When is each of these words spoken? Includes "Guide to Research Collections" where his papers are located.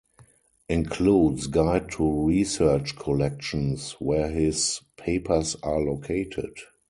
Includes 0.67 1.45
"Guide 1.45 1.91
to 1.91 2.25
Research 2.25 2.95
Collections" 2.95 3.91
where 3.99 4.29
his 4.29 4.81
papers 4.97 5.55
are 5.61 5.79
located. 5.79 6.55